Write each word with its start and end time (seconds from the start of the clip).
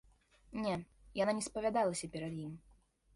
Не, 0.61 0.71
яна 1.21 1.35
не 1.39 1.43
спавядалася 1.49 2.09
перад 2.17 2.33
ім. 2.47 2.57